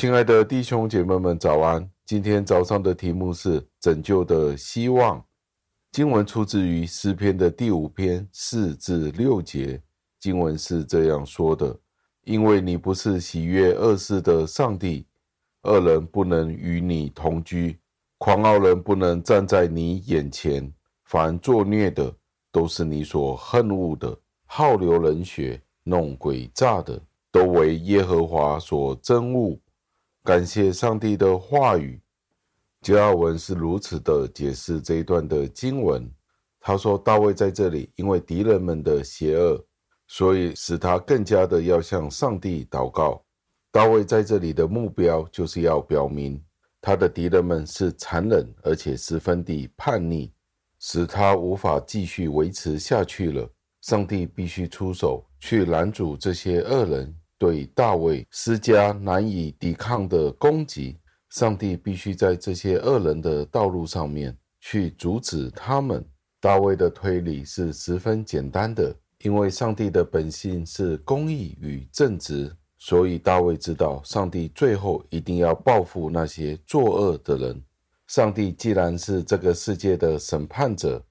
[0.00, 1.86] 亲爱的弟兄姐妹们，早安！
[2.06, 5.22] 今天早上的题目是拯救的希望。
[5.92, 9.78] 经文出自于诗篇的第五篇四至六节。
[10.18, 11.78] 经文是这样说的
[12.24, 15.06] ：“因为你不是喜悦恶事的上帝，
[15.64, 17.78] 恶人不能与你同居，
[18.16, 20.72] 狂傲人不能站在你眼前。
[21.04, 22.10] 凡作孽的，
[22.50, 26.98] 都是你所恨恶的；好流人血、弄诡诈的，
[27.30, 29.58] 都为耶和华所憎恶。”
[30.22, 31.98] 感谢上帝的话语，
[32.82, 36.08] 加尔文是如此的解释这一段的经文。
[36.60, 39.64] 他说：“大卫在这里，因为敌人们的邪恶，
[40.08, 43.24] 所以使他更加的要向上帝祷告。
[43.72, 46.38] 大卫在这里的目标，就是要表明
[46.82, 50.30] 他的敌人们是残忍而且十分的叛逆，
[50.78, 53.48] 使他无法继续维持下去了。
[53.80, 60.98] 上帝必须出手去拦阻这些恶人。”对大卫施加难以抵抗的攻击，
[61.30, 66.04] 上帝必须在这些恶人的道路上面去阻止他们。
[66.38, 77.64] 大卫的推理是十分简单的，因为上帝的本性是公义与正直，所以大卫知道上帝最后一定要报复那些作恶的人。
[78.06, 81.02] 上帝既然是这个世界的审判者，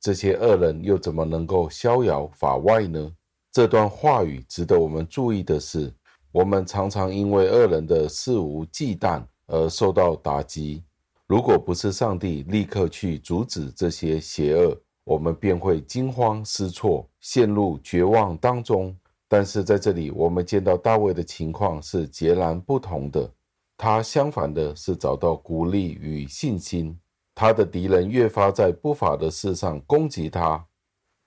[0.00, 3.12] 这些恶人又怎么能够逍遥法外呢？
[3.54, 5.94] 这段话语值得我们注意的是，
[6.32, 10.82] 我们常常因为恶人的肆无忌惮而受到打击。
[11.28, 18.92] 如果不是上帝立刻去阻止这些邪恶，我们便会惊慌失措，陷入绝望当中。
[19.28, 23.30] 但是在这里，我们见到大卫的情况是截然不同的。
[23.76, 26.98] 他相反的是找到鼓励与信心。
[27.36, 30.66] 他的敌人越发在不法的事上攻击他。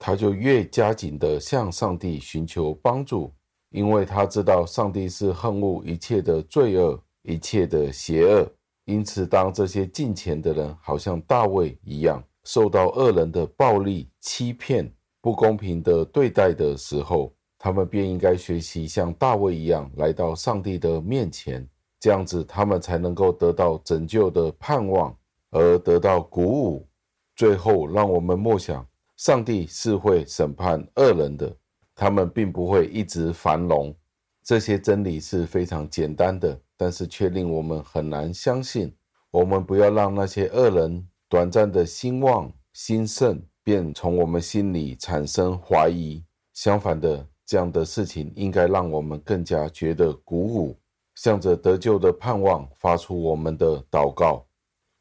[0.00, 3.30] 他就越加紧地向上帝寻求帮助，
[3.68, 8.50] 因为他知道上帝是恨恶一切的罪恶、一切的邪恶。
[8.86, 14.90] 因此，当这些敬虔的人好像大卫一样，受到恶人的暴力、欺骗、
[15.20, 21.68] 不公平的对待的时候，他们便应该学习像大卫一样来到上帝的面前，
[22.00, 25.14] 这样子他们才能够得到拯救的盼望，
[25.50, 26.88] 而得到鼓舞。
[27.36, 28.84] 最后，让我们默想。
[29.20, 31.54] 上帝是会审判恶人的，
[31.94, 33.94] 他们并不会一直繁荣。
[34.42, 38.96] 这些真理是非常简单的，但是却令我们很难相信。
[39.30, 46.24] 我们不要让那些恶人短暂的兴旺兴盛，便从我们心里产生怀疑。
[46.54, 50.80] 相反的，这样的事情应该让我们更加觉得鼓舞，
[51.16, 54.46] 向着得救的盼望发出我们的祷告。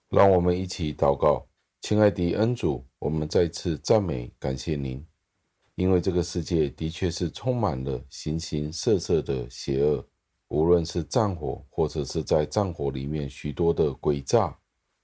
[0.09, 1.48] 让我们一起祷告。
[1.81, 5.03] 亲爱的恩主，我们再次赞美感谢您，
[5.75, 10.06] 因为这个世界的确是充满了形形色色的邪恶，
[10.50, 14.56] 无论是战火，或者是在战火里面许多的诡诈，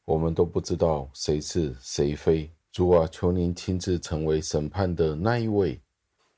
[0.03, 2.51] 我们都不知道谁是谁非。
[2.71, 5.81] 主啊，求您亲自成为审判的那一位，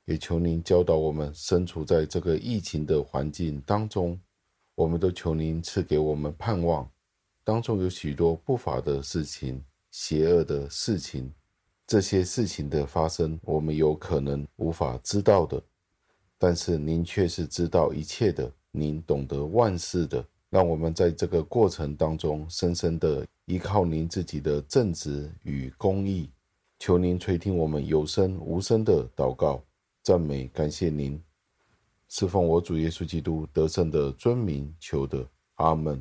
[0.05, 4.17] 也求您教导我们身处在这个疫情的环境当中，
[4.75, 6.89] 我们都求您赐给我们盼望。
[7.43, 9.61] 当中有许多不法的事情。
[9.99, 11.33] 邪恶的事情，
[11.87, 15.59] 这些事情的发生，我们有可能无法知道的，
[16.37, 26.29] 但是您却是知道一切的，您懂得万事的，让我们在这个过程当中，深深的依靠您自己的正直与公义。
[26.77, 29.65] 求您垂听我们有声无声的祷告、
[30.03, 31.19] 赞美、感谢您，
[32.07, 35.99] 侍奉我主耶稣基督得胜的尊名求的，阿门。